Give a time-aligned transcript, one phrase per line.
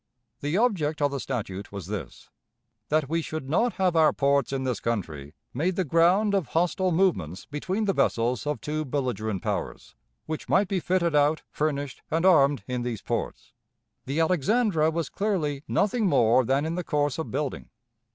[0.39, 2.31] The object of the statute was this:
[2.89, 6.91] that we should not have our ports in this country made the ground of hostile
[6.91, 9.93] movements between the vessels of two belligerent powers,
[10.25, 13.53] which might be fitted out, furnished, and armed in these ports.
[14.07, 17.69] The Alexandra was clearly nothing more than in the course of building.